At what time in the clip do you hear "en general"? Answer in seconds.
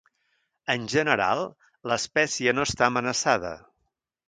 0.75-1.41